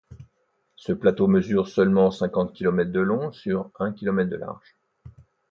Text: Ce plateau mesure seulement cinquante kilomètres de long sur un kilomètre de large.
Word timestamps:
Ce 0.77 0.93
plateau 0.93 1.27
mesure 1.27 1.67
seulement 1.67 2.09
cinquante 2.09 2.53
kilomètres 2.53 2.91
de 2.91 3.01
long 3.01 3.31
sur 3.31 3.69
un 3.79 3.93
kilomètre 3.93 4.31
de 4.31 4.35
large. 4.37 4.75